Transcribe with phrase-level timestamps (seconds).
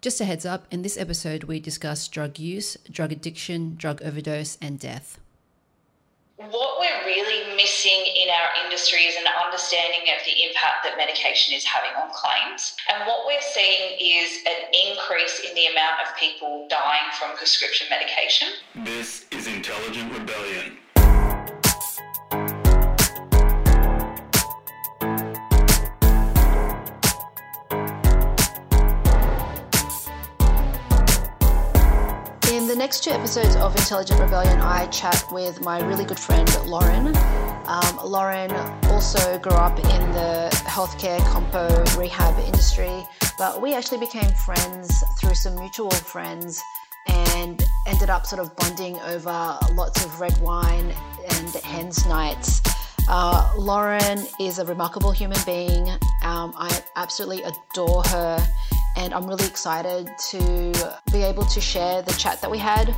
[0.00, 4.56] Just a heads up in this episode, we discuss drug use, drug addiction, drug overdose,
[4.62, 5.18] and death.
[6.36, 11.52] What we're really missing in our industry is an understanding of the impact that medication
[11.52, 12.76] is having on claims.
[12.88, 17.88] And what we're seeing is an increase in the amount of people dying from prescription
[17.90, 18.48] medication.
[18.76, 20.78] This is Intelligent Rebellion.
[32.88, 37.14] Next two episodes of Intelligent Rebellion, I chat with my really good friend Lauren.
[37.66, 38.50] Um, Lauren
[38.86, 41.68] also grew up in the healthcare compo
[42.00, 43.06] rehab industry,
[43.36, 46.62] but we actually became friends through some mutual friends
[47.08, 50.94] and ended up sort of bonding over lots of red wine
[51.32, 52.62] and hens nights.
[53.06, 55.90] Uh, Lauren is a remarkable human being.
[56.22, 58.48] Um, I absolutely adore her
[58.98, 62.94] and I'm really excited to be able to share the chat that we had.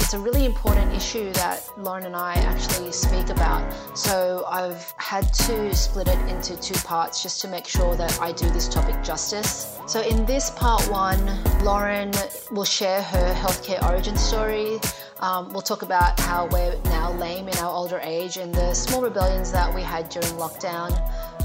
[0.00, 3.62] It's a really important issue that Lauren and I actually speak about.
[3.96, 8.32] So I've had to split it into two parts just to make sure that I
[8.32, 9.78] do this topic justice.
[9.86, 11.24] So in this part one,
[11.62, 12.10] Lauren
[12.50, 14.80] will share her healthcare origin story.
[15.20, 19.02] Um, we'll talk about how we're now lame in our older age and the small
[19.02, 20.90] rebellions that we had during lockdown.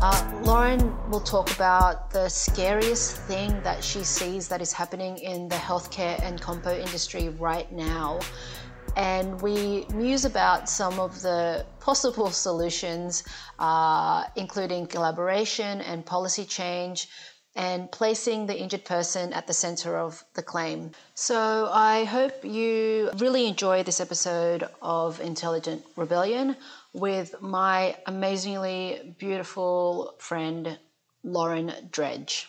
[0.02, 5.50] Uh, Lauren will talk about the scariest thing that she sees that is happening in
[5.50, 8.18] the healthcare and compo industry right now.
[8.96, 13.26] And we muse about some of the possible solutions,
[13.60, 17.10] uh, including collaboration and policy change,
[17.58, 20.92] and placing the injured person at the center of the claim.
[21.14, 26.56] So I hope you really enjoy this episode of Intelligent Rebellion
[26.94, 30.80] with my amazingly beautiful friend,
[31.24, 32.48] Lauren Dredge.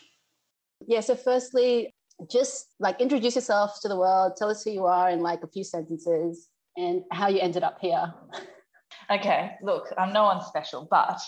[0.87, 1.95] Yeah, so firstly,
[2.31, 5.49] just like introduce yourself to the world, tell us who you are in like a
[5.49, 8.13] few sentences and how you ended up here.
[9.11, 11.21] Okay, look, I'm no one special, but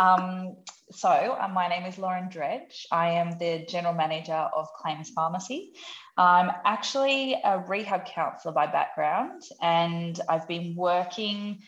[0.00, 0.56] um,
[0.90, 2.86] so uh, my name is Lauren Dredge.
[2.90, 5.72] I am the general manager of Claims Pharmacy.
[6.16, 11.58] I'm actually a rehab counsellor by background, and I've been working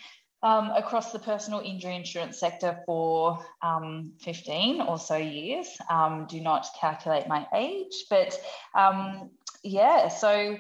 [0.42, 5.66] um, across the personal injury insurance sector for um, 15 or so years.
[5.90, 8.38] Um, do not calculate my age, but
[8.74, 9.30] um,
[9.62, 10.56] yeah, so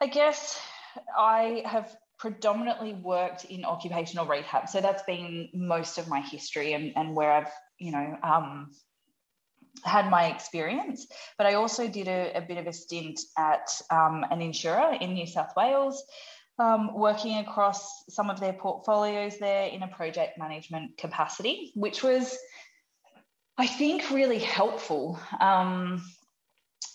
[0.00, 0.60] I guess
[1.16, 4.68] I have predominantly worked in occupational rehab.
[4.68, 8.70] So that's been most of my history and, and where I've, you know, um,
[9.84, 11.08] had my experience.
[11.36, 15.14] But I also did a, a bit of a stint at um, an insurer in
[15.14, 16.04] New South Wales
[16.58, 22.36] um, working across some of their portfolios there in a project management capacity, which was,
[23.56, 26.02] I think, really helpful um,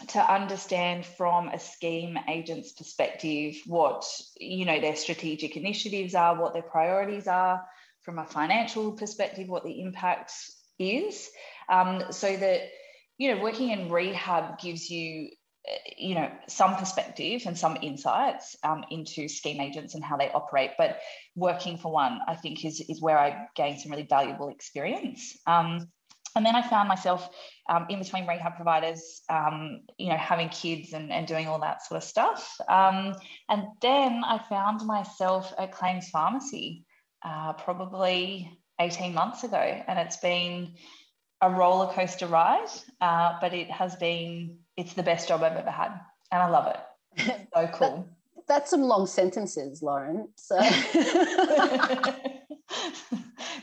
[0.10, 4.06] to understand from a scheme agent's perspective what
[4.40, 7.66] you know their strategic initiatives are, what their priorities are,
[8.04, 10.32] from a financial perspective, what the impact
[10.78, 11.30] is,
[11.68, 12.62] um, so that
[13.18, 15.30] you know working in rehab gives you
[15.98, 20.72] you know some perspective and some insights um, into scheme agents and how they operate
[20.78, 21.00] but
[21.36, 25.38] working for one i think is, is where i gained some really valuable experience.
[25.46, 25.88] Um,
[26.36, 27.30] and then i found myself
[27.70, 31.86] um, in between rehab providers um, you know having kids and, and doing all that
[31.86, 32.56] sort of stuff.
[32.70, 33.16] Um,
[33.50, 36.86] and then i found myself at claims pharmacy
[37.26, 40.76] uh, probably 18 months ago and it's been
[41.42, 42.68] a roller coaster ride
[43.02, 46.00] uh, but it has been it's the best job I've ever had.
[46.32, 46.78] And I love it.
[47.54, 48.08] so cool.
[48.36, 50.30] that, that's some long sentences, Lauren.
[50.36, 50.56] So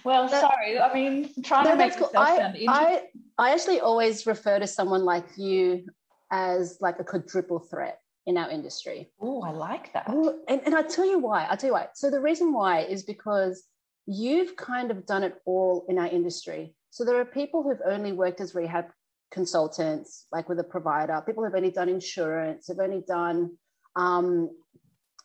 [0.04, 0.80] well, that, sorry.
[0.80, 2.10] I mean, trying no, to make cool.
[2.16, 3.02] I, I,
[3.38, 5.86] I actually always refer to someone like you
[6.30, 9.12] as like a quadruple threat in our industry.
[9.20, 10.08] Oh, I like that.
[10.10, 11.44] Ooh, and, and I'll tell you why.
[11.44, 11.88] I'll tell you why.
[11.94, 13.62] So the reason why is because
[14.06, 16.74] you've kind of done it all in our industry.
[16.94, 18.84] So there are people who've only worked as rehab
[19.32, 21.20] consultants, like with a provider.
[21.26, 23.58] People who've only done insurance, have only done,
[23.96, 24.48] um,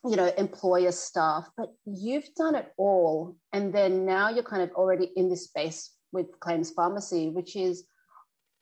[0.03, 3.37] you know, employer stuff, but you've done it all.
[3.53, 7.85] And then now you're kind of already in this space with claims pharmacy, which is,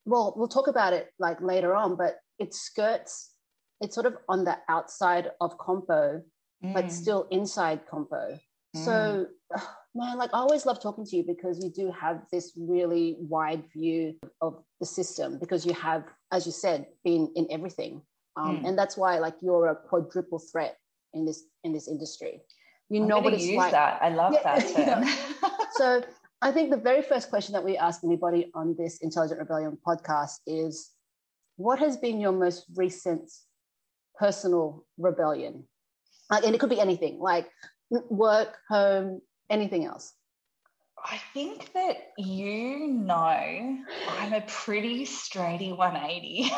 [0.03, 3.31] well, we'll talk about it like later on, but it skirts,
[3.79, 6.21] it's sort of on the outside of compo,
[6.61, 6.73] mm.
[6.73, 8.37] but still inside compo.
[8.77, 8.85] Mm.
[8.85, 9.27] So,
[9.95, 13.63] man, like I always love talking to you because you do have this really wide
[13.73, 18.01] view of the system because you have, as you said, been in everything.
[18.35, 18.67] Um, mm.
[18.67, 20.77] And that's why like you're a quadruple threat
[21.13, 22.41] in this in this industry.
[22.89, 23.71] You I'm know what it's use like.
[23.71, 23.99] That.
[24.01, 25.51] I love yeah, that term.
[25.73, 26.03] so
[26.41, 30.35] I think the very first question that we ask anybody on this Intelligent Rebellion podcast
[30.45, 30.91] is
[31.55, 33.31] what has been your most recent
[34.17, 35.63] personal rebellion?
[36.29, 37.49] Like, and it could be anything, like
[37.89, 40.13] work, home, anything else.
[41.03, 46.51] I think that you know I'm a pretty straighty 180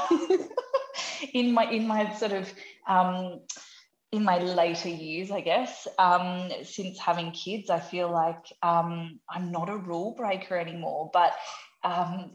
[1.34, 2.52] in my in my sort of
[2.88, 3.42] um,
[4.12, 5.88] in my later years, I guess.
[5.98, 11.12] Um, since having kids, I feel like um, I'm not a rule breaker anymore.
[11.14, 11.34] But
[11.84, 12.32] um,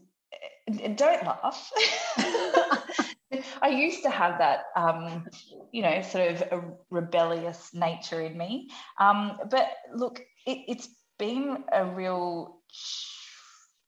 [0.68, 1.72] don't laugh.
[3.62, 5.26] I used to have that, um,
[5.72, 8.70] you know, sort of a rebellious nature in me.
[8.98, 10.88] Um, but look, it, it's
[11.18, 12.60] been a real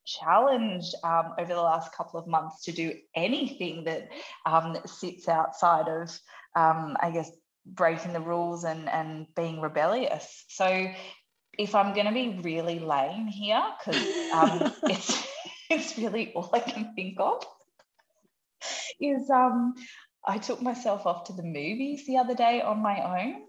[0.05, 4.09] challenge um, over the last couple of months to do anything that
[4.45, 6.09] um, sits outside of,
[6.55, 7.29] um, I guess,
[7.65, 10.45] breaking the rules and, and being rebellious.
[10.47, 10.89] So
[11.57, 15.27] if I'm going to be really lame here, because um, it's,
[15.69, 17.45] it's really all I can think of,
[18.99, 19.75] is um,
[20.25, 23.43] I took myself off to the movies the other day on my own.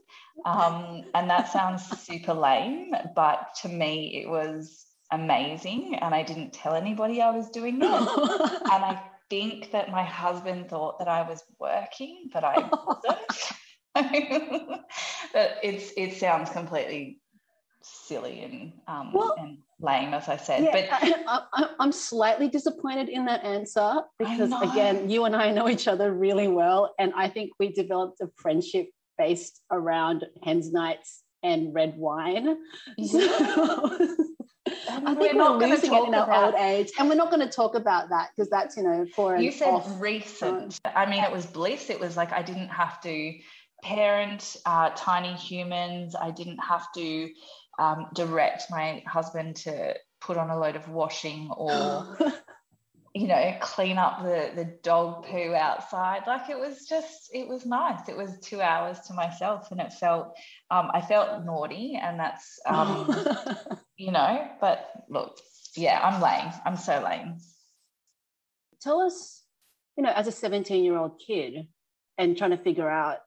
[0.45, 5.97] Um, and that sounds super lame, but to me, it was amazing.
[5.97, 7.83] And I didn't tell anybody I was doing it.
[7.83, 13.53] and I think that my husband thought that I was working, but I wasn't.
[15.33, 17.21] but it's it sounds completely
[17.83, 20.65] silly and um, well, and lame, as I said.
[20.65, 25.69] Yeah, but I, am slightly disappointed in that answer because, again, you and I know
[25.69, 31.23] each other really well, and I think we developed a friendship based around hens nights
[31.43, 32.57] and red wine.
[33.05, 33.19] So,
[34.91, 37.53] I think we're, we're losing it in our old age, and we're not going to
[37.53, 40.79] talk about that because that's you know for you said off, recent.
[40.85, 41.91] I mean, it was bliss.
[41.91, 43.35] It was like I didn't have to
[43.83, 46.15] parent uh, tiny humans.
[46.21, 47.31] I didn't have to
[47.79, 52.19] um, direct my husband to put on a load of washing or
[53.15, 56.23] you know clean up the the dog poo outside.
[56.27, 58.09] Like it was just it was nice.
[58.09, 60.37] It was two hours to myself and it felt
[60.71, 63.09] um, i felt naughty and that's um,
[63.97, 65.39] you know but look
[65.77, 66.53] yeah i'm lame.
[66.65, 67.39] I'm so lame.
[68.81, 69.43] Tell us
[69.97, 71.69] you know as a 17 year old kid
[72.17, 73.19] and trying to figure out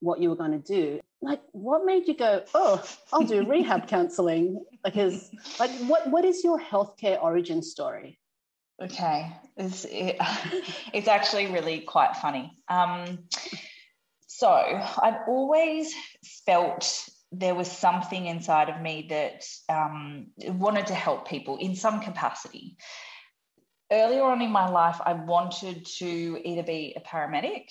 [0.00, 2.82] what you were going to do like what made you go oh
[3.12, 8.18] i'll do rehab counseling because like what what is your healthcare origin story?
[8.80, 9.32] Okay.
[9.56, 10.16] It's it,
[10.92, 12.56] it's actually really quite funny.
[12.68, 13.18] Um
[14.26, 15.92] so i've always
[16.46, 22.00] felt there was something inside of me that um, wanted to help people in some
[22.00, 22.78] capacity.
[23.92, 27.64] Earlier on in my life i wanted to either be a paramedic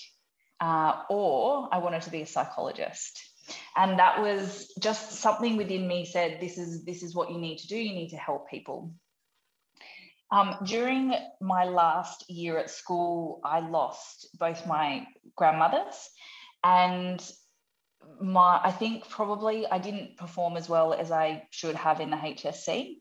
[0.60, 3.27] uh, or i wanted to be a psychologist
[3.76, 7.58] and that was just something within me said this is this is what you need
[7.60, 7.78] to do.
[7.78, 8.94] You need to help people.
[10.30, 15.08] Um, during my last year at school i lost both my
[15.38, 16.10] grandmothers
[16.66, 17.26] and
[18.20, 22.18] my i think probably i didn't perform as well as i should have in the
[22.18, 22.96] hsc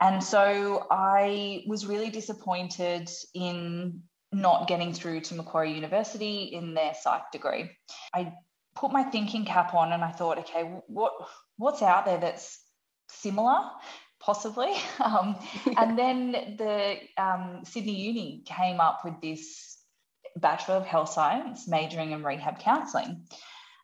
[0.00, 4.00] and so i was really disappointed in
[4.32, 7.70] not getting through to macquarie university in their psych degree.
[8.14, 8.34] I
[8.78, 11.12] put my thinking cap on and I thought, okay, what
[11.56, 12.60] what's out there that's
[13.08, 13.60] similar,
[14.20, 14.72] possibly?
[15.00, 15.36] Um,
[15.76, 19.78] and then the um, Sydney Uni came up with this
[20.36, 23.26] Bachelor of Health Science majoring in rehab counselling.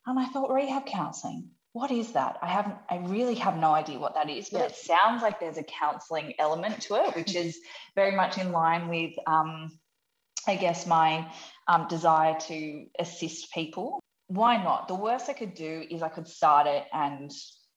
[0.06, 2.36] And I thought, rehab counselling, what is that?
[2.42, 4.66] I haven't, I really have no idea what that is, but yeah.
[4.66, 7.58] it sounds like there's a counselling element to it, which is
[7.94, 9.70] very much in line with, um,
[10.46, 11.32] I guess, my
[11.68, 14.03] um, desire to assist people
[14.34, 14.88] why not?
[14.88, 17.30] The worst I could do is I could start it and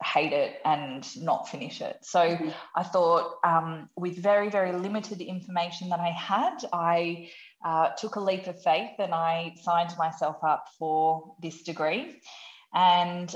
[0.04, 1.98] hate it and not finish it.
[2.04, 2.50] So mm-hmm.
[2.76, 7.30] I thought, um, with very, very limited information that I had, I
[7.66, 12.20] uh, took a leap of faith and I signed myself up for this degree.
[12.74, 13.34] And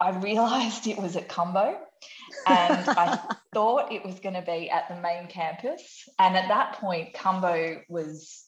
[0.00, 1.76] I realized it was at Cumbo
[2.46, 3.18] and I
[3.54, 6.08] thought it was going to be at the main campus.
[6.18, 8.44] And at that point, Cumbo was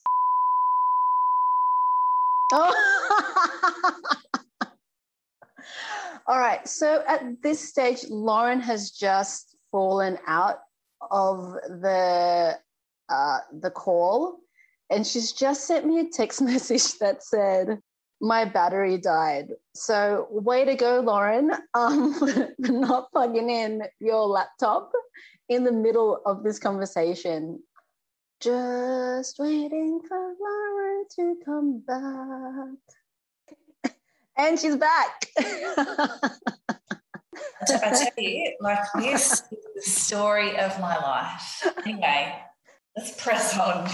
[2.53, 2.75] Oh.
[6.27, 6.67] All right.
[6.69, 10.61] So at this stage, Lauren has just fallen out
[11.11, 12.59] of the
[13.09, 14.39] uh, the call,
[14.91, 17.81] and she's just sent me a text message that said,
[18.21, 22.15] "My battery died." So way to go, Lauren, um,
[22.59, 24.93] not plugging in your laptop
[25.49, 27.61] in the middle of this conversation.
[28.41, 33.93] Just waiting for Lauren to come back.
[34.39, 35.27] and she's back.
[35.37, 36.31] I
[37.67, 39.43] tell you, like this is
[39.75, 41.69] the story of my life.
[41.85, 42.35] Anyway,
[42.97, 43.91] let's press on.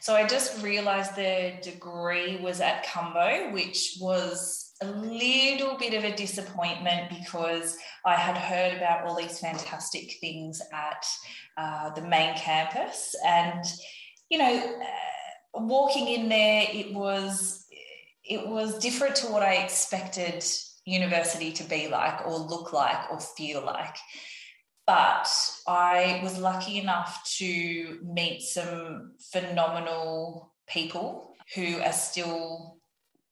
[0.00, 6.04] So I just realized the degree was at Cumbo, which was a little bit of
[6.04, 7.76] a disappointment because
[8.06, 11.04] I had heard about all these fantastic things at
[11.60, 13.14] uh, the main campus.
[13.26, 13.64] And,
[14.30, 17.66] you know, uh, walking in there, it was
[18.24, 20.44] it was different to what I expected
[20.84, 23.96] university to be like or look like or feel like.
[24.86, 25.28] But
[25.66, 32.79] I was lucky enough to meet some phenomenal people who are still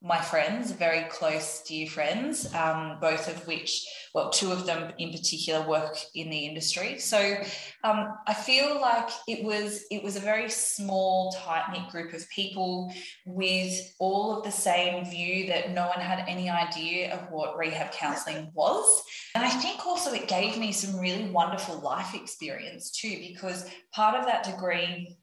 [0.00, 5.10] my friends, very close, dear friends, um, both of which, well, two of them in
[5.10, 7.00] particular work in the industry.
[7.00, 7.36] So
[7.82, 12.28] um, I feel like it was it was a very small, tight knit group of
[12.30, 12.92] people
[13.26, 17.90] with all of the same view that no one had any idea of what rehab
[17.90, 19.02] counselling was,
[19.34, 24.14] and I think also it gave me some really wonderful life experience too, because part
[24.14, 25.18] of that degree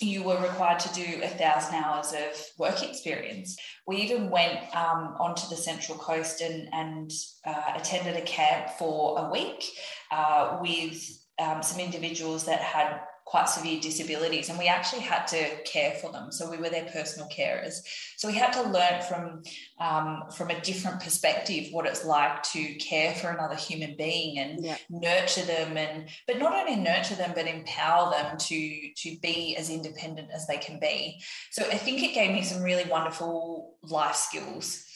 [0.00, 3.56] you were required to do a thousand hours of work experience.
[3.86, 7.10] We even went um, onto the Central Coast and, and
[7.46, 9.64] uh, attended a camp for a week
[10.10, 11.02] uh, with
[11.38, 16.12] um, some individuals that had quite severe disabilities and we actually had to care for
[16.12, 16.30] them.
[16.30, 17.80] So we were their personal carers.
[18.16, 19.42] So we had to learn from
[19.80, 24.64] um, from a different perspective what it's like to care for another human being and
[24.64, 24.76] yeah.
[24.90, 29.70] nurture them and but not only nurture them but empower them to to be as
[29.70, 31.20] independent as they can be.
[31.50, 34.86] So i think it gave me some really wonderful life skills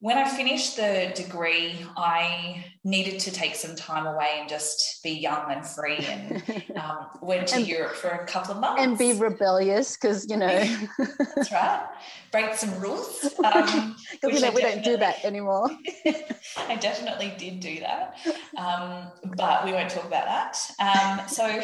[0.00, 5.10] when I finished the degree, I needed to take some time away and just be
[5.10, 6.42] young and free and
[6.76, 8.80] um, went to and, Europe for a couple of months.
[8.80, 10.46] And be rebellious because, you know.
[11.34, 11.84] That's right.
[12.30, 13.34] Break some rules.
[13.48, 15.70] Because, um, you know, we don't do that anymore.
[16.68, 18.16] I definitely did do that.
[18.56, 20.58] Um, but we won't talk about that.
[20.80, 21.62] Um, so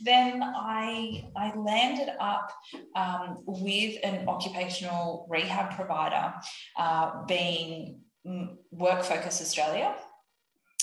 [0.00, 2.52] then I, I landed up
[2.94, 6.34] um, with an occupational rehab provider,
[6.76, 8.00] uh, being
[8.70, 9.94] Work Focus Australia.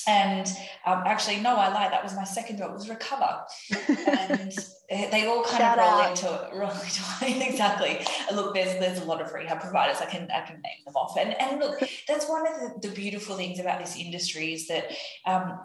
[0.06, 0.48] And
[0.86, 1.94] um, actually, no, I lied.
[1.94, 2.72] That was my second job.
[2.72, 3.42] It was Recover,
[4.10, 4.52] and
[4.90, 6.10] they all kind Shout of roll out.
[6.10, 8.06] into roll into exactly.
[8.34, 10.02] Look, there's there's a lot of rehab providers.
[10.02, 11.18] I can I can name them off.
[11.18, 14.92] And and look, that's one of the, the beautiful things about this industry is that
[15.26, 15.58] um,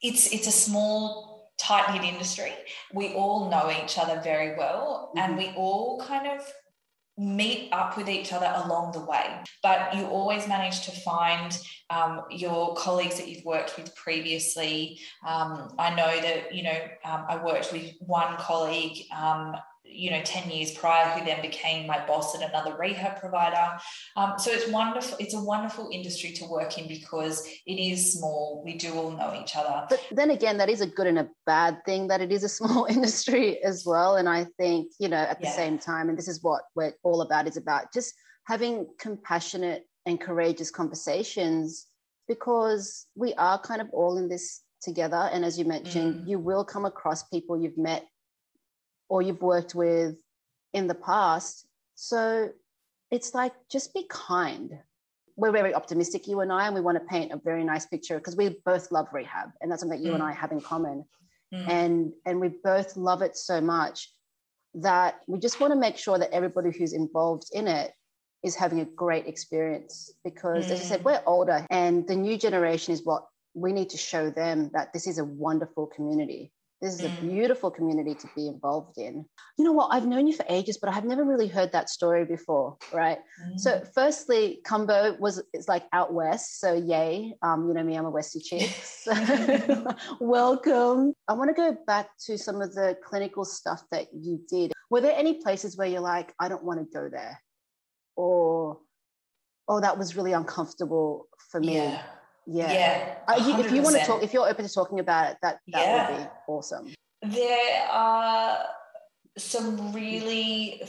[0.00, 1.29] it's it's a small
[1.60, 2.52] tight knit industry.
[2.92, 5.18] We all know each other very well, mm-hmm.
[5.18, 6.40] and we all kind of
[7.18, 9.26] meet up with each other along the way.
[9.62, 11.56] But you always manage to find
[11.90, 14.98] um, your colleagues that you've worked with previously.
[15.26, 19.54] Um, I know that, you know, um, I worked with one colleague um,
[19.92, 23.78] you know 10 years prior who then became my boss at another rehab provider.
[24.16, 28.62] Um, so it's wonderful it's a wonderful industry to work in because it is small.
[28.64, 29.86] We do all know each other.
[29.88, 32.48] But then again that is a good and a bad thing that it is a
[32.48, 34.16] small industry as well.
[34.16, 35.56] And i think you know at the yeah.
[35.56, 38.14] same time and this is what we're all about is about just
[38.46, 41.86] having compassionate and courageous conversations
[42.26, 45.28] because we are kind of all in this together.
[45.32, 46.28] And as you mentioned mm.
[46.28, 48.04] you will come across people you've met
[49.10, 50.16] or you've worked with
[50.72, 51.66] in the past.
[51.96, 52.48] So
[53.10, 54.78] it's like just be kind.
[55.36, 58.16] We're very optimistic, you and I, and we want to paint a very nice picture
[58.18, 60.14] because we both love rehab, and that's something that you mm.
[60.14, 61.04] and I have in common.
[61.52, 61.68] Mm.
[61.68, 64.10] And and we both love it so much
[64.74, 67.92] that we just want to make sure that everybody who's involved in it
[68.44, 70.70] is having a great experience because mm.
[70.70, 74.30] as I said, we're older and the new generation is what we need to show
[74.30, 77.20] them that this is a wonderful community this is a mm.
[77.20, 79.26] beautiful community to be involved in.
[79.58, 79.88] You know what?
[79.92, 83.18] I've known you for ages, but I've never really heard that story before, right?
[83.44, 83.60] Mm.
[83.60, 87.34] So, firstly, Cumbo was it's like out west, so yay!
[87.42, 88.70] Um, you know me, I'm a Westie chick.
[88.82, 89.12] So
[90.20, 91.12] welcome.
[91.28, 94.72] I want to go back to some of the clinical stuff that you did.
[94.88, 97.42] Were there any places where you're like, I don't want to go there,
[98.16, 98.78] or
[99.68, 101.74] oh, that was really uncomfortable for me?
[101.74, 102.02] Yeah
[102.46, 102.72] yeah.
[103.28, 103.36] Yeah.
[103.36, 105.82] You, if you want to talk, if you're open to talking about it, that, that
[105.82, 106.10] yeah.
[106.10, 106.94] would be awesome.
[107.22, 108.58] There are
[109.36, 110.82] some really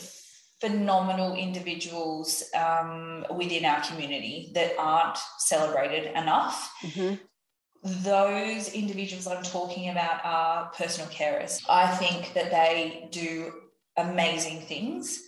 [0.60, 6.72] phenomenal individuals um, within our community that aren't celebrated enough.
[6.84, 7.16] Mm-hmm.
[8.04, 11.64] Those individuals I'm talking about are personal carers.
[11.68, 13.52] I think that they do
[13.98, 15.24] amazing things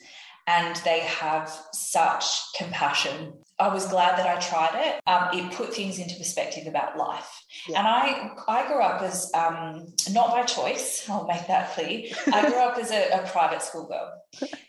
[0.48, 5.02] and they have such compassion I was glad that I tried it.
[5.06, 7.30] Um, it put things into perspective about life.
[7.68, 7.80] Yeah.
[7.80, 11.06] And I, I grew up as um, not by choice.
[11.10, 12.06] I'll make that clear.
[12.34, 14.12] I grew up as a, a, private school girl,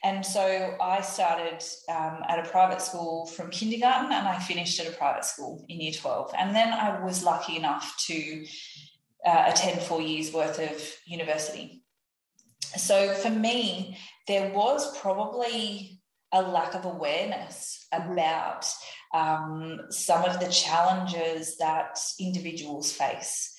[0.02, 4.86] and so I started um, at a private school from kindergarten, and I finished at
[4.86, 6.32] a private school in year twelve.
[6.38, 8.44] And then I was lucky enough to
[9.26, 11.82] uh, attend four years worth of university.
[12.76, 15.93] So for me, there was probably
[16.34, 18.12] a lack of awareness mm-hmm.
[18.12, 18.66] about
[19.14, 23.54] um, some of the challenges that individuals face.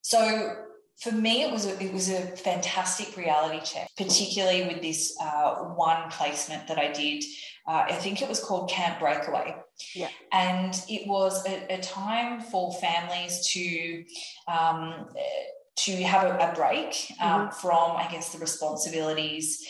[0.00, 0.54] So
[1.02, 5.56] for me, it was a, it was a fantastic reality check, particularly with this uh,
[5.74, 7.22] one placement that I did.
[7.68, 9.56] Uh, I think it was called Camp Breakaway,
[9.94, 10.08] yeah.
[10.32, 14.04] and it was a, a time for families to
[14.46, 15.08] um,
[15.74, 17.50] to have a, a break um, mm-hmm.
[17.50, 19.66] from, I guess, the responsibilities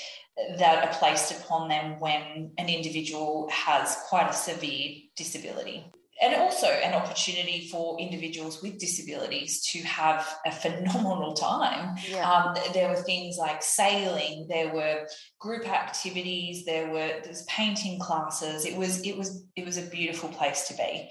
[0.58, 5.84] that are placed upon them when an individual has quite a severe disability
[6.22, 11.96] and also an opportunity for individuals with disabilities to have a phenomenal time.
[12.08, 12.30] Yeah.
[12.30, 15.06] Um, there were things like sailing, there were
[15.38, 18.64] group activities, there were there's painting classes.
[18.64, 21.10] It was it was it was a beautiful place to be,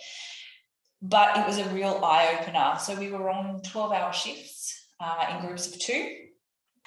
[1.01, 2.75] but it was a real eye opener.
[2.79, 6.24] So we were on twelve hour shifts uh, in groups of two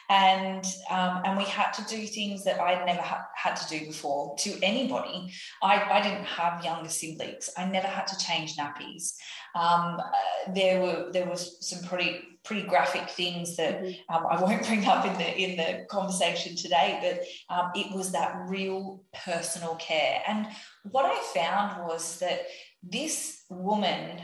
[0.08, 3.86] and um, and we had to do things that I'd never ha- had to do
[3.86, 5.30] before to anybody.
[5.62, 7.50] I, I didn't have younger siblings.
[7.56, 9.14] I never had to change nappies.
[9.54, 14.14] Um, uh, there were there was some pretty pretty graphic things that mm-hmm.
[14.14, 18.12] um, I won't bring up in the in the conversation today, but um, it was
[18.12, 20.22] that real personal care.
[20.26, 20.46] And
[20.84, 22.46] what I found was that
[22.82, 24.20] this woman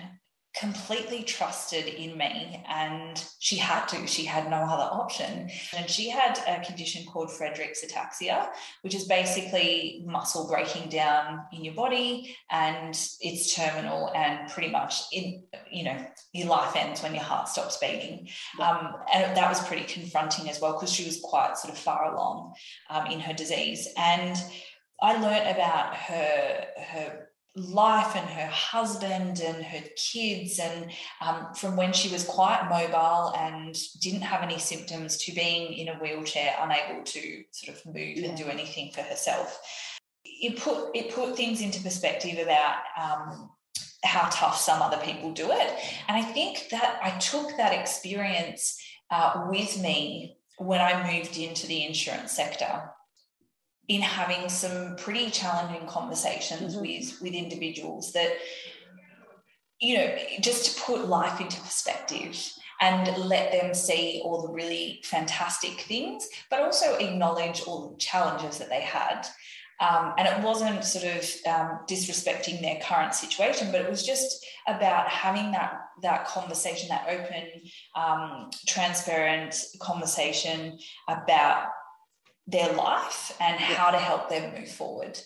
[0.54, 4.06] completely trusted in me and she had to.
[4.06, 5.50] She had no other option.
[5.76, 8.48] And she had a condition called Friedreich's ataxia
[8.82, 15.02] which is basically muscle breaking down in your body and it's terminal and pretty much
[15.12, 18.28] in you know your life ends when your heart stops beating.
[18.60, 22.14] Um, and that was pretty confronting as well because she was quite sort of far
[22.14, 22.54] along
[22.90, 23.88] um, in her disease.
[23.96, 24.36] And
[25.02, 31.76] I learned about her her life and her husband and her kids and um, from
[31.76, 36.56] when she was quite mobile and didn't have any symptoms to being in a wheelchair
[36.60, 38.28] unable to sort of move yeah.
[38.28, 39.60] and do anything for herself.
[40.24, 43.50] It put it put things into perspective about um,
[44.02, 45.78] how tough some other people do it.
[46.08, 48.78] And i think that i took that experience
[49.10, 52.90] uh, with me when i moved into the insurance sector
[53.88, 56.80] in having some pretty challenging conversations mm-hmm.
[56.80, 58.32] with with individuals that
[59.80, 62.36] you know just to put life into perspective
[62.80, 68.58] and let them see all the really fantastic things but also acknowledge all the challenges
[68.58, 69.26] that they had
[69.80, 74.46] um, and it wasn't sort of um, disrespecting their current situation, but it was just
[74.68, 77.44] about having that that conversation, that open,
[77.94, 81.68] um, transparent conversation about
[82.46, 85.18] their life and how to help them move forward.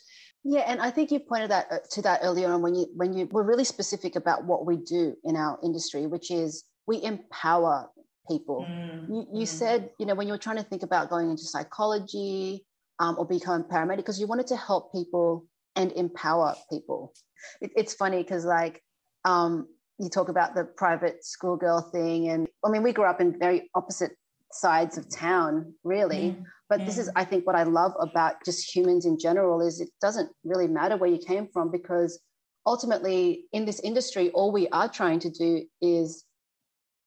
[0.44, 3.12] Yeah, and I think you pointed that uh, to that earlier on when you when
[3.12, 7.90] you were really specific about what we do in our industry, which is we empower
[8.30, 8.66] people.
[8.68, 9.48] Mm, you, you mm.
[9.48, 12.64] said, you know, when you were trying to think about going into psychology
[12.98, 17.12] um, or become a paramedic, because you wanted to help people and empower people.
[17.60, 18.82] It, it's funny because like
[19.24, 19.66] um,
[19.98, 23.70] you talk about the private schoolgirl thing, and I mean, we grew up in very
[23.74, 24.12] opposite
[24.52, 26.36] sides of town, really.
[26.38, 26.44] Mm.
[26.68, 29.88] But this is, I think, what I love about just humans in general is it
[30.02, 32.20] doesn't really matter where you came from because
[32.66, 36.24] ultimately in this industry, all we are trying to do is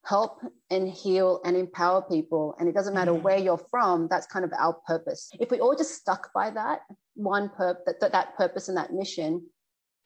[0.04, 2.56] help and heal and empower people.
[2.58, 3.22] And it doesn't matter mm.
[3.22, 5.30] where you're from, that's kind of our purpose.
[5.38, 6.80] If we all just stuck by that
[7.14, 9.46] one purpose, that, that purpose and that mission,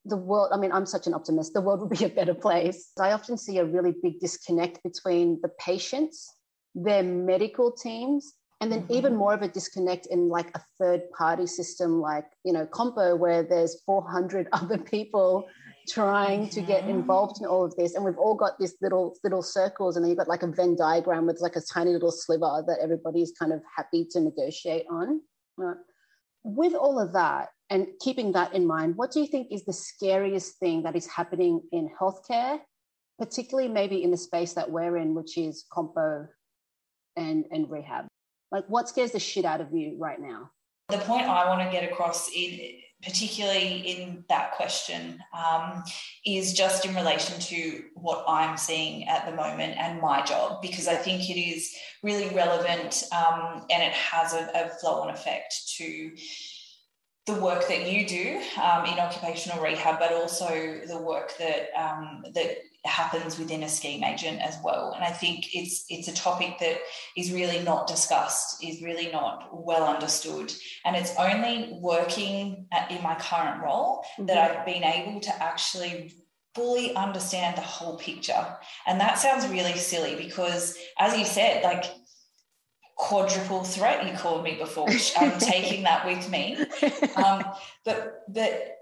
[0.04, 2.90] the world, I mean, I'm such an optimist, the world would be a better place.
[3.00, 6.30] I often see a really big disconnect between the patients,
[6.74, 8.94] their medical teams, and then mm-hmm.
[8.94, 13.14] even more of a disconnect in like a third party system like you know compo
[13.14, 15.46] where there's 400 other people
[15.88, 16.90] trying to get mm-hmm.
[16.90, 20.10] involved in all of this and we've all got these little little circles and then
[20.10, 23.52] you've got like a venn diagram with like a tiny little sliver that everybody's kind
[23.52, 25.20] of happy to negotiate on
[25.56, 25.76] right?
[26.42, 29.72] with all of that and keeping that in mind what do you think is the
[29.72, 32.58] scariest thing that is happening in healthcare
[33.18, 36.26] particularly maybe in the space that we're in which is compo
[37.16, 38.06] and and rehab
[38.52, 40.50] like, what scares the shit out of you right now?
[40.88, 42.60] The point I want to get across, in,
[43.02, 45.82] particularly in that question, um,
[46.24, 50.86] is just in relation to what I'm seeing at the moment and my job, because
[50.86, 55.54] I think it is really relevant um, and it has a, a flow on effect
[55.78, 56.12] to
[57.26, 62.24] the work that you do um, in occupational rehab, but also the work that um,
[62.34, 64.92] that happens within a scheme agent as well.
[64.94, 66.78] And I think it's it's a topic that
[67.16, 70.52] is really not discussed, is really not well understood,
[70.84, 74.26] and it's only working at, in my current role mm-hmm.
[74.26, 76.12] that I've been able to actually
[76.54, 78.46] fully understand the whole picture.
[78.86, 81.84] And that sounds really silly because, as you said, like
[82.96, 86.56] quadruple threat you called me before which i'm taking that with me
[87.16, 87.44] um,
[87.84, 88.78] but but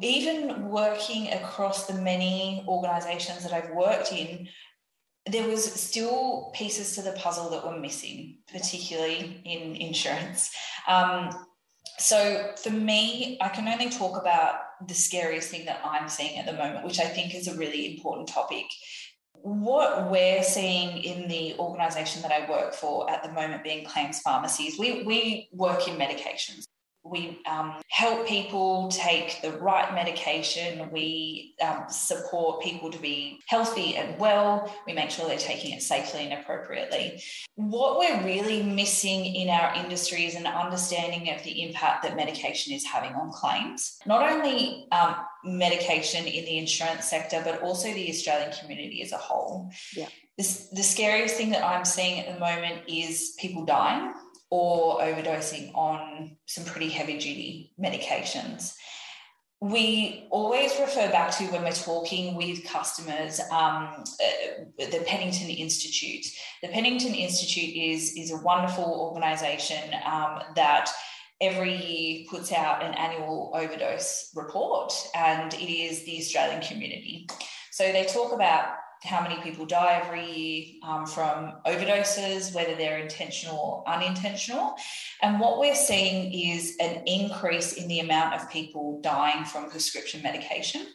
[0.00, 4.48] even working across the many organizations that i've worked in
[5.26, 10.50] there was still pieces to the puzzle that were missing particularly in insurance
[10.88, 11.30] um,
[11.98, 16.46] so for me i can only talk about the scariest thing that i'm seeing at
[16.46, 18.64] the moment which i think is a really important topic
[19.42, 24.20] what we're seeing in the organization that I work for at the moment, being claims
[24.20, 26.64] pharmacies, we, we work in medications.
[27.02, 30.90] We um, help people take the right medication.
[30.90, 34.74] We um, support people to be healthy and well.
[34.86, 37.22] We make sure they're taking it safely and appropriately.
[37.54, 42.74] What we're really missing in our industry is an understanding of the impact that medication
[42.74, 43.98] is having on claims.
[44.04, 49.18] Not only um, medication in the insurance sector, but also the Australian community as a
[49.18, 49.70] whole.
[49.96, 50.08] Yeah.
[50.36, 54.12] This, the scariest thing that I'm seeing at the moment is people dying
[54.50, 58.74] or overdosing on some pretty heavy duty medications.
[59.62, 66.24] We always refer back to when we're talking with customers um, uh, the Pennington Institute.
[66.62, 70.90] The Pennington Institute is, is a wonderful organisation um, that
[71.42, 77.28] every year puts out an annual overdose report, and it is the Australian community.
[77.70, 82.98] So they talk about how many people die every year um, from overdoses, whether they're
[82.98, 84.74] intentional or unintentional.
[85.22, 90.22] And what we're seeing is an increase in the amount of people dying from prescription
[90.22, 90.86] medication.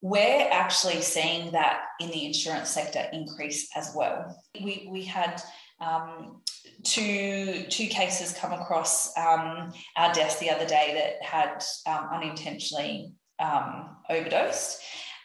[0.00, 4.40] We're actually seeing that in the insurance sector increase as well.
[4.62, 5.42] We, we had
[5.80, 6.42] um,
[6.84, 13.12] two two cases come across um, our desk the other day that had um, unintentionally
[13.40, 14.80] um, overdosed,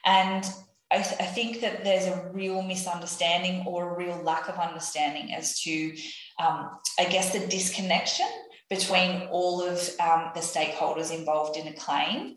[0.06, 0.50] and
[0.92, 5.34] I, th- I, think that there's a real misunderstanding or a real lack of understanding
[5.34, 5.96] as to,
[6.40, 8.26] um, I guess, the disconnection
[8.70, 12.36] between all of um, the stakeholders involved in a claim.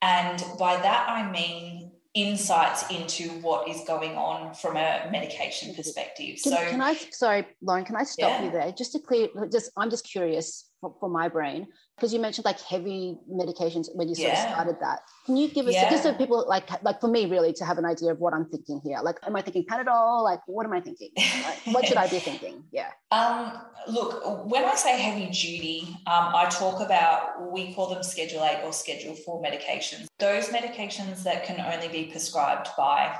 [0.00, 6.38] And by that, I mean insights into what is going on from a medication perspective.
[6.42, 8.44] Can, so, can I, sorry, Lauren, can I stop yeah.
[8.44, 8.72] you there?
[8.72, 11.66] Just to clear, just I'm just curious for, for my brain
[11.96, 14.44] because you mentioned like heavy medications when you sort yeah.
[14.44, 15.00] of started that.
[15.26, 15.90] Can you give us yeah.
[15.90, 18.46] just so people like like for me really to have an idea of what I'm
[18.46, 18.98] thinking here?
[19.02, 20.24] Like, am I thinking Panadol?
[20.24, 21.10] Like, what am I thinking?
[21.16, 22.64] Like, what should I be thinking?
[22.72, 22.90] Yeah.
[23.12, 28.44] Um, look, when I say heavy duty, um, I talk about we call them Schedule
[28.44, 30.06] Eight or Schedule Four medications.
[30.20, 33.18] Those medications that can only be prescribed by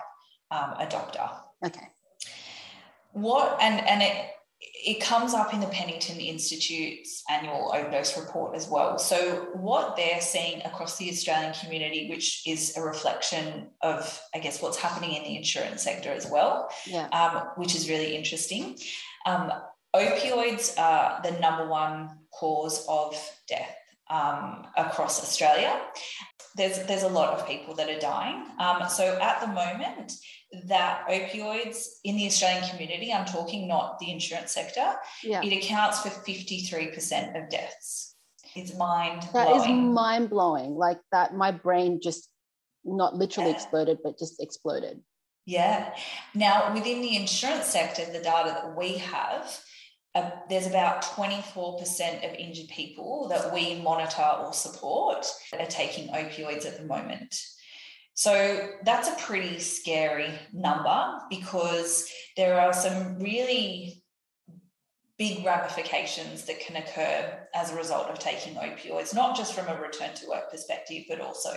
[0.52, 1.28] um, a doctor.
[1.66, 1.88] Okay.
[3.12, 4.30] What and and it
[4.84, 8.98] it comes up in the Pennington Institute's annual overdose report as well.
[8.98, 14.62] So, what they're seeing across the Australian community, which is a reflection of, I guess,
[14.62, 17.08] what's happening in the insurance sector as well, yeah.
[17.08, 18.78] um, which is really interesting.
[19.26, 19.52] Um,
[19.94, 23.14] opioids are the number one cause of
[23.48, 23.74] death
[24.10, 25.80] um, across Australia.
[26.56, 28.44] There's, there's a lot of people that are dying.
[28.58, 30.12] Um, so, at the moment,
[30.66, 35.42] that opioids in the Australian community, I'm talking not the insurance sector, yeah.
[35.42, 38.16] it accounts for 53% of deaths.
[38.56, 40.74] It's mind That is mind blowing.
[40.74, 42.28] Like that, my brain just
[42.84, 43.56] not literally yeah.
[43.56, 45.00] exploded, but just exploded.
[45.46, 45.94] Yeah.
[46.34, 49.60] Now, within the insurance sector, the data that we have,
[50.48, 56.66] there's about 24% of injured people that we monitor or support that are taking opioids
[56.66, 57.40] at the moment.
[58.14, 64.02] So that's a pretty scary number because there are some really
[65.20, 69.78] big ramifications that can occur as a result of taking opioids, not just from a
[69.78, 71.52] return to work perspective, but also,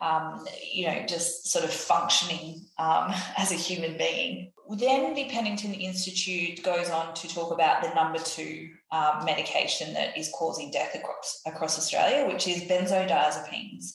[0.00, 4.53] um, you know, just sort of functioning um, as a human being.
[4.70, 10.16] Then the Pennington Institute goes on to talk about the number two um, medication that
[10.16, 13.92] is causing death across, across Australia, which is benzodiazepines.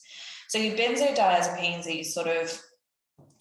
[0.48, 2.62] So your benzodiazepines are your sort of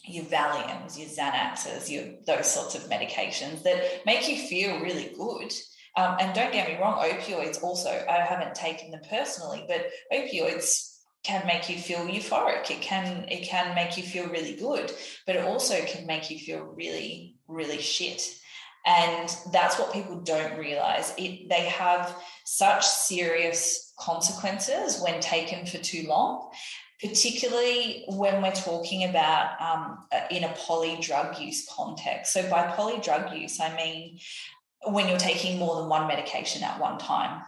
[0.04, 5.52] your Valiums, your Xanaxes, your those sorts of medications that make you feel really good.
[5.96, 7.90] Um, and don't get me wrong, opioids also.
[8.08, 12.70] I haven't taken them personally, but opioids can make you feel euphoric.
[12.70, 14.92] It can it can make you feel really good,
[15.26, 18.34] but it also can make you feel really really shit.
[18.86, 21.12] And that's what people don't realize.
[21.18, 26.50] It they have such serious consequences when taken for too long
[27.00, 32.32] particularly when we're talking about um, uh, in a poly drug use context.
[32.32, 34.18] So, by poly drug use, I mean
[34.86, 37.42] when you're taking more than one medication at one time.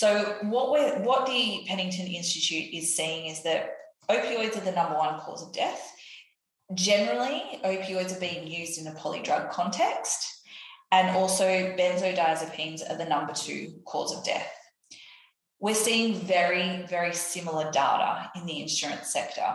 [0.00, 3.70] So, what we what the Pennington Institute is seeing is that
[4.08, 5.94] opioids are the number one cause of death.
[6.72, 10.40] Generally, opioids are being used in a poly drug context.
[10.90, 14.50] And also, benzodiazepines are the number two cause of death.
[15.58, 19.54] We're seeing very, very similar data in the insurance sector,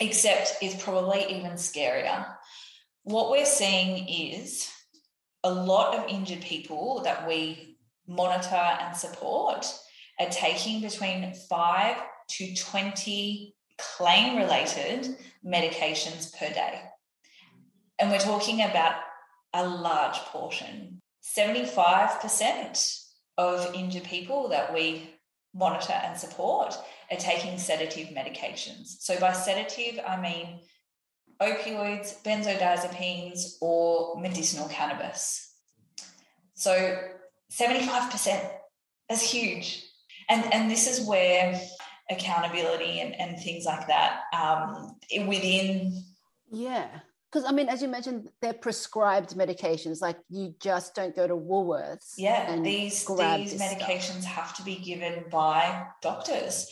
[0.00, 2.24] except it's probably even scarier.
[3.02, 4.72] What we're seeing is
[5.44, 7.71] a lot of injured people that we
[8.06, 9.66] monitor and support
[10.20, 11.96] are taking between five
[12.28, 16.80] to 20 claim related medications per day.
[17.98, 18.96] And we're talking about
[19.54, 21.00] a large portion.
[21.22, 23.04] 75%
[23.38, 25.10] of injured people that we
[25.54, 26.76] monitor and support
[27.10, 28.96] are taking sedative medications.
[29.00, 30.60] So, by sedative, I mean
[31.40, 35.54] opioids, benzodiazepines, or medicinal cannabis.
[36.54, 36.98] So,
[37.52, 38.50] 75%,
[39.08, 39.84] that's huge.
[40.28, 41.60] And, and this is where
[42.10, 46.02] accountability and, and things like that um, within.
[46.50, 46.88] Yeah.
[47.30, 50.02] Because I mean, as you mentioned, they're prescribed medications.
[50.02, 52.12] Like you just don't go to Woolworths.
[52.18, 54.24] Yeah, and these these medications stuff.
[54.24, 56.70] have to be given by doctors.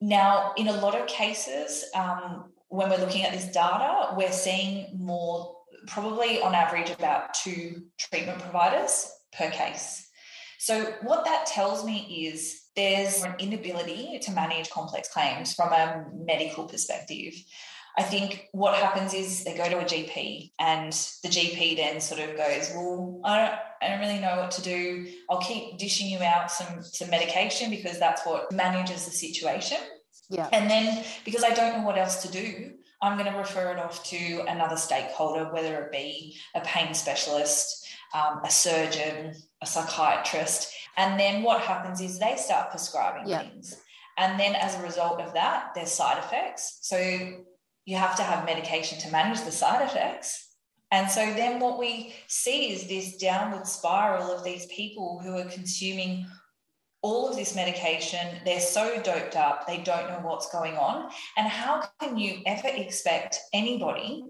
[0.00, 4.98] Now, in a lot of cases, um, when we're looking at this data, we're seeing
[4.98, 10.03] more, probably on average, about two treatment providers per case.
[10.64, 16.06] So, what that tells me is there's an inability to manage complex claims from a
[16.14, 17.34] medical perspective.
[17.98, 20.90] I think what happens is they go to a GP and
[21.22, 24.62] the GP then sort of goes, Well, I don't, I don't really know what to
[24.62, 25.06] do.
[25.28, 29.76] I'll keep dishing you out some, some medication because that's what manages the situation.
[30.30, 30.48] Yeah.
[30.50, 32.72] And then because I don't know what else to do,
[33.02, 37.83] I'm going to refer it off to another stakeholder, whether it be a pain specialist,
[38.14, 40.72] um, a surgeon, a psychiatrist.
[40.96, 43.40] And then what happens is they start prescribing yeah.
[43.40, 43.76] things.
[44.16, 46.78] And then as a result of that, there's side effects.
[46.82, 46.96] So
[47.84, 50.48] you have to have medication to manage the side effects.
[50.92, 55.44] And so then what we see is this downward spiral of these people who are
[55.46, 56.26] consuming
[57.02, 58.38] all of this medication.
[58.44, 61.10] They're so doped up, they don't know what's going on.
[61.36, 64.24] And how can you ever expect anybody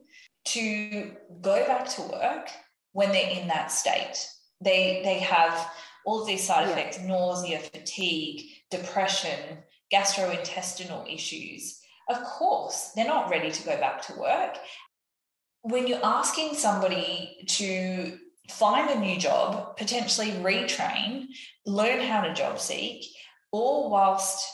[0.46, 2.48] to go back to work
[2.94, 4.26] when they're in that state?
[4.62, 5.70] They, they have
[6.06, 7.08] all of these side effects yeah.
[7.08, 9.58] nausea, fatigue, depression,
[9.92, 11.80] gastrointestinal issues.
[12.08, 14.56] Of course, they're not ready to go back to work.
[15.62, 18.18] When you're asking somebody to
[18.50, 21.26] find a new job, potentially retrain,
[21.66, 23.04] learn how to job seek,
[23.50, 24.46] all whilst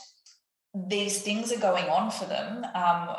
[0.75, 2.65] these things are going on for them.
[2.75, 3.17] Um,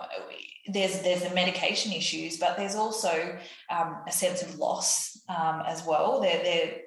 [0.68, 3.38] there's there's the medication issues, but there's also
[3.70, 6.22] um, a sense of loss um, as well.
[6.22, 6.82] They're they're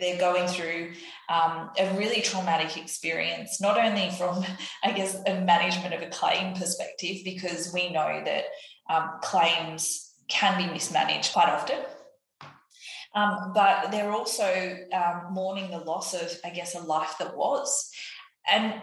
[0.00, 0.92] they're going through
[1.28, 4.44] um, a really traumatic experience, not only from,
[4.84, 8.44] I guess, a management of a claim perspective, because we know that
[8.90, 11.78] um, claims can be mismanaged quite often.
[13.14, 17.90] Um, but they're also um, mourning the loss of, I guess, a life that was,
[18.48, 18.74] and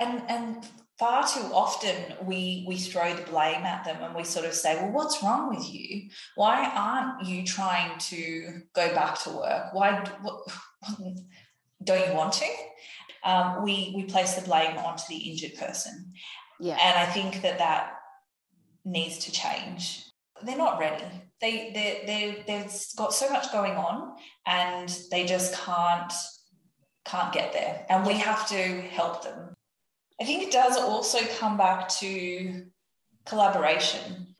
[0.00, 0.66] and and
[0.98, 4.76] far too often we we throw the blame at them and we sort of say,
[4.76, 6.08] well, what's wrong with you?
[6.34, 9.72] Why aren't you trying to go back to work?
[9.72, 10.42] Why what,
[11.84, 12.46] don't you want to?
[13.24, 16.12] Um, we we place the blame onto the injured person.
[16.60, 17.94] Yeah, and I think that that
[18.84, 20.04] needs to change.
[20.42, 21.04] They're not ready.
[21.40, 26.12] They they they they've got so much going on, and they just can't
[27.04, 27.86] can't get there.
[27.88, 29.54] And we have to help them
[30.22, 32.66] I think it does also come back to
[33.26, 34.36] collaboration.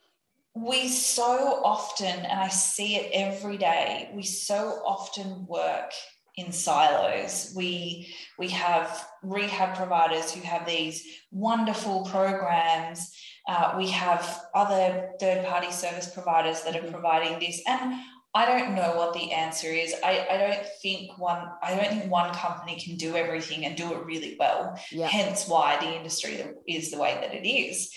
[0.55, 5.91] We so often, and I see it every day, we so often work
[6.37, 7.53] in silos.
[7.57, 13.13] We we have rehab providers who have these wonderful programs.
[13.49, 17.95] Uh, we have other third party service providers that are providing this, and
[18.35, 19.95] I don't know what the answer is.
[20.03, 23.93] I, I don't think one I don't think one company can do everything and do
[23.93, 24.79] it really well.
[24.91, 25.07] Yeah.
[25.07, 27.93] Hence why the industry is the way that it is.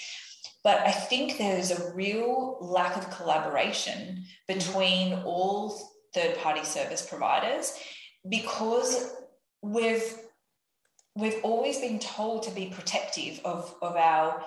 [0.63, 5.79] But I think there's a real lack of collaboration between all
[6.13, 7.77] third party service providers
[8.27, 9.13] because
[9.61, 10.17] we've
[11.15, 14.43] we've always been told to be protective of, of our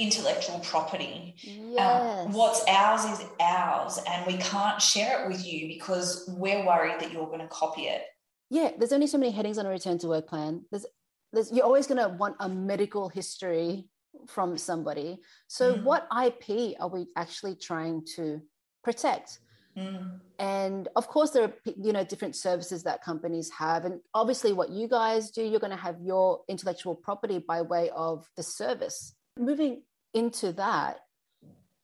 [0.00, 1.34] intellectual property.
[1.46, 2.26] Um, yes.
[2.26, 7.00] Um, what's ours is ours, and we can't share it with you because we're worried
[7.00, 8.02] that you're going to copy it.
[8.48, 10.64] Yeah, there's only so many headings on a return to work plan.
[10.72, 10.86] There's,
[11.32, 13.88] there's you're always going to want a medical history
[14.26, 15.18] from somebody.
[15.46, 15.84] So, mm.
[15.84, 18.40] what IP are we actually trying to
[18.82, 19.38] protect?
[19.78, 20.18] Mm.
[20.38, 24.70] And of course, there are you know different services that companies have, and obviously, what
[24.70, 29.14] you guys do, you're going to have your intellectual property by way of the service.
[29.38, 29.82] Moving
[30.14, 31.00] into that,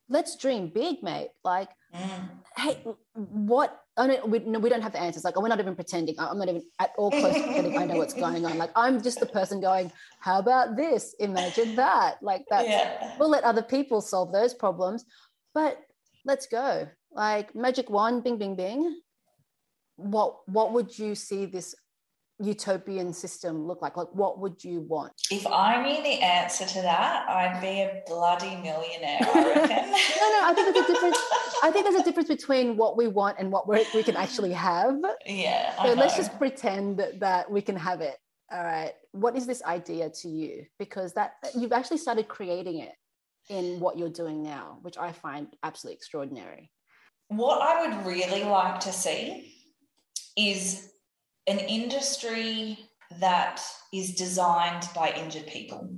[0.08, 1.30] let's dream big, mate.
[1.44, 2.28] Like, mm.
[2.56, 2.82] hey,
[3.14, 5.24] what I mean, we, no, we don't have the answers.
[5.24, 6.16] Like, we're not even pretending.
[6.18, 8.58] I'm not even at all close to pretending I know what's going on.
[8.58, 11.14] Like, I'm just the person going, how about this?
[11.18, 12.22] Imagine that.
[12.22, 12.68] Like, that.
[12.68, 13.16] Yeah.
[13.18, 15.06] We'll let other people solve those problems.
[15.54, 15.78] But
[16.26, 16.88] let's go.
[17.10, 19.00] Like, magic wand, bing, bing, bing.
[19.96, 21.74] What, what would you see this
[22.38, 23.96] utopian system look like?
[23.96, 25.12] Like, what would you want?
[25.30, 29.18] If I knew the answer to that, I'd be a bloody millionaire.
[29.22, 29.90] I reckon.
[29.90, 31.18] no, no, I think there's a difference.
[31.62, 34.96] I think there's a difference between what we want and what we can actually have.
[35.24, 35.74] Yeah.
[35.82, 36.22] So let's uh-huh.
[36.22, 38.16] just pretend that we can have it.
[38.52, 38.92] All right.
[39.12, 40.66] What is this idea to you?
[40.78, 42.92] Because that you've actually started creating it
[43.48, 46.70] in what you're doing now, which I find absolutely extraordinary.
[47.28, 49.52] What I would really like to see
[50.36, 50.92] is
[51.46, 52.78] an industry
[53.20, 55.96] that is designed by injured people.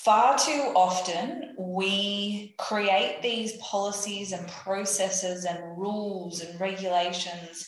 [0.00, 7.66] Far too often, we create these policies and processes and rules and regulations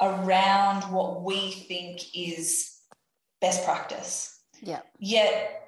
[0.00, 2.78] around what we think is
[3.40, 4.40] best practice.
[4.62, 4.80] Yeah.
[4.98, 5.60] Yet,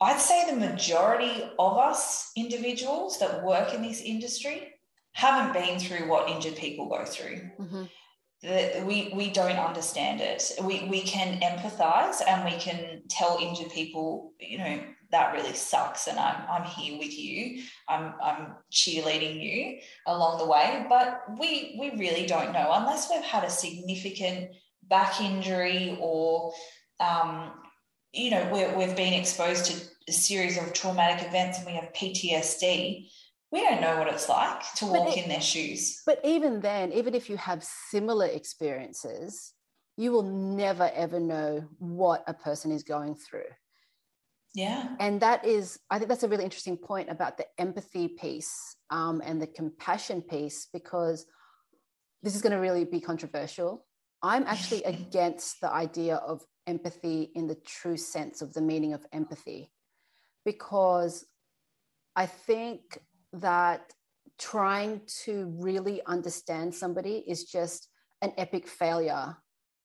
[0.00, 4.74] I'd say the majority of us individuals that work in this industry
[5.12, 7.40] haven't been through what injured people go through.
[7.58, 7.84] Mm-hmm
[8.42, 10.52] that we we don't understand it.
[10.62, 16.06] We we can empathize and we can tell injured people, you know, that really sucks,
[16.06, 17.62] and I'm I'm here with you.
[17.88, 20.86] I'm I'm cheerleading you along the way.
[20.88, 24.50] But we we really don't know unless we've had a significant
[24.82, 26.52] back injury or
[27.00, 27.52] um,
[28.12, 31.92] you know we we've been exposed to a series of traumatic events and we have
[31.92, 33.08] PTSD
[33.52, 36.02] we don't know what it's like to walk it, in their shoes.
[36.04, 39.52] But even then, even if you have similar experiences,
[39.96, 43.50] you will never ever know what a person is going through.
[44.54, 44.96] Yeah.
[45.00, 49.20] And that is, I think that's a really interesting point about the empathy piece um,
[49.24, 51.26] and the compassion piece, because
[52.22, 53.84] this is going to really be controversial.
[54.22, 59.04] I'm actually against the idea of empathy in the true sense of the meaning of
[59.12, 59.70] empathy,
[60.44, 61.26] because
[62.16, 62.98] I think
[63.40, 63.92] that
[64.38, 67.88] trying to really understand somebody is just
[68.22, 69.36] an epic failure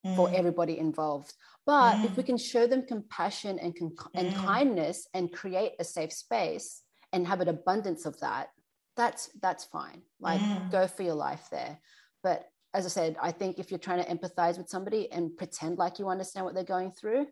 [0.06, 0.16] mm.
[0.16, 1.34] for everybody involved.
[1.66, 2.06] But mm.
[2.06, 2.28] if we mm.
[2.28, 4.36] can show them compassion and, con- and mm.
[4.36, 6.82] kindness and create a safe space
[7.14, 8.50] and have an abundance of that,
[8.98, 10.02] that's that's fine.
[10.20, 10.72] Like mm.
[10.72, 11.80] go for your life there.
[12.24, 15.78] But as I said, I think if you're trying to empathize with somebody and pretend
[15.78, 17.28] like you understand what they're going through,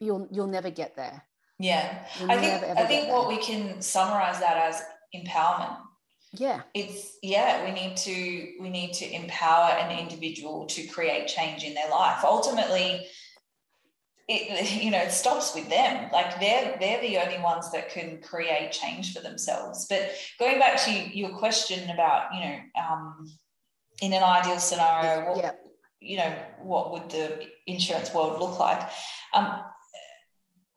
[0.00, 1.22] you'll you'll never get there.
[1.58, 4.82] Yeah, I think I think what we can summarize that as
[5.14, 5.78] empowerment.
[6.36, 6.62] Yeah.
[6.74, 11.74] It's yeah we need to we need to empower an individual to create change in
[11.74, 12.24] their life.
[12.24, 13.06] Ultimately
[14.28, 16.10] it you know it stops with them.
[16.12, 19.86] Like they're they're the only ones that can create change for themselves.
[19.88, 23.30] But going back to your question about you know um,
[24.02, 25.52] in an ideal scenario what, yeah.
[26.00, 28.88] you know what would the insurance world look like?
[29.34, 29.62] Um,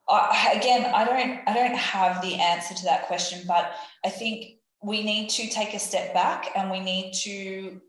[0.10, 3.74] I, again, I don't I don't have the answer to that question, but
[4.06, 7.82] I think we need to take a step back and we need to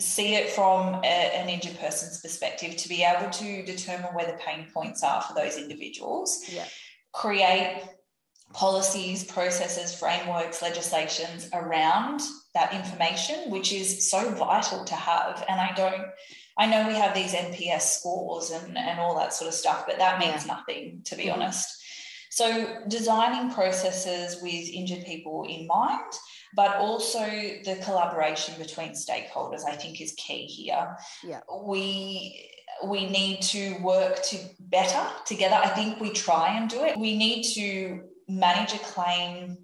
[0.00, 4.38] see it from a, an injured person's perspective to be able to determine where the
[4.38, 6.44] pain points are for those individuals.
[6.48, 6.66] Yeah.
[7.12, 7.82] Create
[8.52, 12.20] policies, processes, frameworks, legislations around
[12.54, 15.44] that information, which is so vital to have.
[15.48, 16.06] And I don't
[16.58, 19.98] I know we have these NPS scores and, and all that sort of stuff, but
[19.98, 20.54] that means yeah.
[20.54, 21.40] nothing, to be mm-hmm.
[21.40, 21.68] honest.
[22.30, 26.12] So, designing processes with injured people in mind,
[26.54, 30.96] but also the collaboration between stakeholders, I think, is key here.
[31.24, 31.40] Yeah.
[31.64, 32.50] We
[32.84, 35.56] we need to work to better together.
[35.56, 36.96] I think we try and do it.
[36.96, 39.58] We need to manage a claim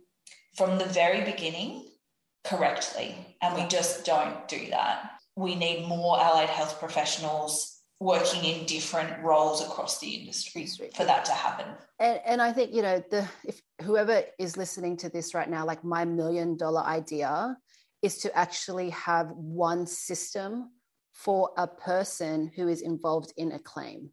[0.57, 1.87] from the very beginning
[2.45, 8.67] correctly, and we just don't do that we need more allied health professionals working in
[8.67, 11.67] different roles across the industry for that to happen.
[11.99, 15.65] And, and I think, you know, the if whoever is listening to this right now,
[15.65, 17.57] like my million dollar idea
[18.03, 20.71] is to actually have one system
[21.13, 24.11] for a person who is involved in a claim.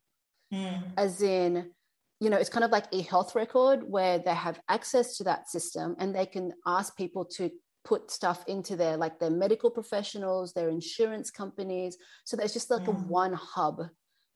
[0.54, 0.84] Mm.
[0.98, 1.72] As in,
[2.20, 5.50] you know, it's kind of like a health record where they have access to that
[5.50, 7.50] system and they can ask people to
[7.84, 11.98] put stuff into their like their medical professionals their insurance companies.
[12.26, 12.90] So there's just like mm.
[12.90, 13.90] a one hub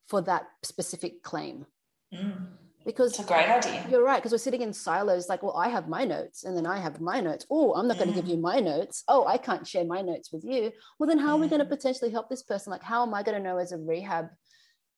[0.08, 1.66] for that specific claim.
[2.14, 2.48] Mm.
[2.86, 3.84] because it's a great idea.
[3.89, 6.68] you're right because we're sitting in silos like well i have my notes and then
[6.68, 7.46] i have my notes.
[7.50, 8.02] Oh i'm not mm.
[8.02, 9.04] going to give you my notes.
[9.08, 10.72] Oh i can't share my notes with you.
[11.00, 11.78] Well then how are we going to mm.
[11.78, 12.72] potentially help this person?
[12.72, 14.30] Like how am i going to know as a rehab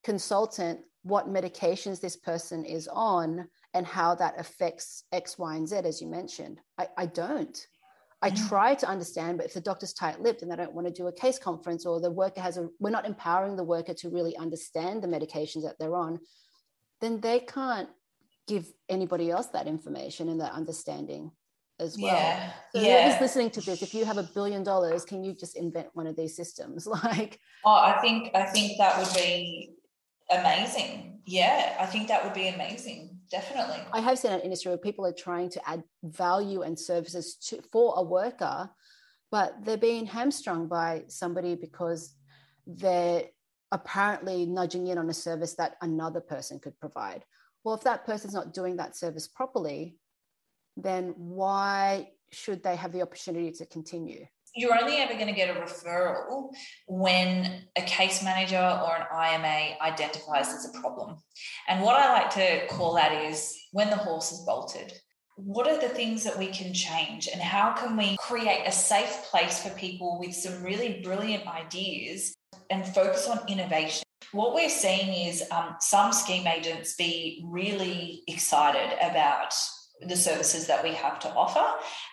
[0.04, 5.78] consultant what medications this person is on and how that affects x y and z
[5.78, 6.60] as you mentioned?
[6.78, 7.58] I, I don't
[8.22, 8.49] I mm.
[8.49, 11.07] try to understand, but if the doctor's tight lipped and they don't want to do
[11.07, 14.36] a case conference or the worker has a, we're not empowering the worker to really
[14.38, 16.20] understand the medications that they're on,
[16.99, 17.89] then they can't
[18.47, 21.32] give anybody else that information and that understanding
[21.80, 22.15] as well.
[22.15, 22.51] Yeah.
[22.74, 23.03] So yeah.
[23.03, 26.07] whoever's listening to this, if you have a billion dollars, can you just invent one
[26.07, 26.88] of these systems?
[27.03, 29.76] Like Oh, I think I think that would be
[30.32, 31.20] amazing.
[31.26, 33.78] Yeah, I think that would be amazing definitely.
[33.93, 37.61] I have seen an industry where people are trying to add value and services to,
[37.71, 38.69] for a worker,
[39.32, 42.15] but they're being hamstrung by somebody because
[42.65, 43.23] they're
[43.71, 47.23] apparently nudging in on a service that another person could provide.
[47.63, 49.97] Well, if that person's not doing that service properly,
[50.78, 54.25] then why should they have the opportunity to continue?
[54.56, 56.50] You're only ever going to get a referral
[56.88, 61.18] when a case manager or an IMA identifies there's a problem.
[61.68, 64.93] And what I like to call that is when the horse is bolted.
[65.36, 69.24] What are the things that we can change, and how can we create a safe
[69.30, 72.36] place for people with some really brilliant ideas
[72.72, 74.02] and focus on innovation?
[74.32, 79.54] What we're seeing is um, some scheme agents be really excited about
[80.02, 81.66] the services that we have to offer.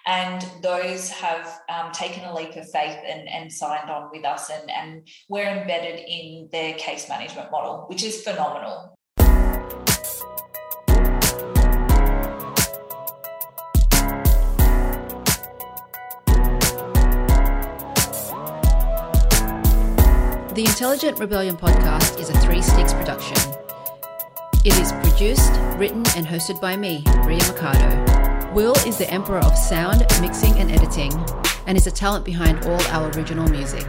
[0.07, 4.51] And those have um, taken a leap of faith and, and signed on with us,
[4.51, 8.97] and, and we're embedded in their case management model, which is phenomenal.
[20.55, 23.64] The Intelligent Rebellion podcast is a Three Sticks production.
[24.65, 28.51] It is produced, written, and hosted by me, Ria Mercado.
[28.55, 31.13] Will is the emperor of sound, mixing, and editing,
[31.67, 33.87] and is the talent behind all our original music.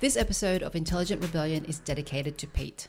[0.00, 2.88] This episode of Intelligent Rebellion is dedicated to Pete.